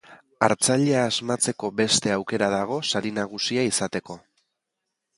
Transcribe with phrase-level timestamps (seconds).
[0.45, 4.21] Hartzailea asmatzeko beste aukera dago sari nagusia izateko.